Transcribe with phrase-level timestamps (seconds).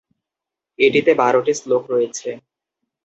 [0.79, 2.29] এটিতে বারোটি শ্লোক রয়েছে।